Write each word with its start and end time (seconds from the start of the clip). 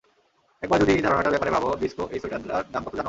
একবার 0.63 0.79
যদি 0.79 0.91
এই 0.91 1.01
ধারণাটার 1.01 1.33
ব্যাপারে 1.33 1.51
ভাবো, 1.51 1.67
ব্রিসকো, 1.71 2.03
এই 2.11 2.19
সোয়েটারের 2.19 2.71
দাম 2.71 2.83
কত 2.83 2.93
জানো? 2.93 2.99